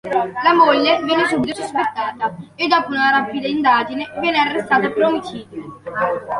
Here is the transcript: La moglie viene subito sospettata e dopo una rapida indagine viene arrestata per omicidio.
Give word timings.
La 0.43 0.55
moglie 0.55 1.03
viene 1.03 1.27
subito 1.27 1.57
sospettata 1.61 2.35
e 2.55 2.65
dopo 2.65 2.87
una 2.87 3.11
rapida 3.11 3.45
indagine 3.47 4.07
viene 4.19 4.39
arrestata 4.39 4.89
per 4.89 5.03
omicidio. 5.03 5.79